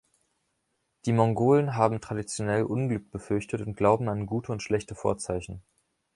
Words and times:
Die 1.05 1.11
Mongolen 1.13 1.75
haben 1.75 2.01
traditionell 2.01 2.63
Unglück 2.63 3.11
befürchtet 3.11 3.61
und 3.61 3.75
glauben 3.77 4.09
an 4.09 4.25
gute 4.25 4.51
und 4.51 4.63
schlechte 4.63 4.95
Vorzeichen. 4.95 5.61